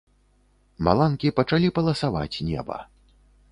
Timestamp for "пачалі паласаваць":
1.41-2.43